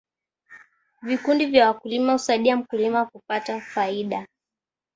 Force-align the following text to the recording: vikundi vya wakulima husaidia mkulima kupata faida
vikundi 1.01 1.45
vya 1.45 1.67
wakulima 1.67 2.13
husaidia 2.13 2.57
mkulima 2.57 3.05
kupata 3.05 3.61
faida 3.61 4.27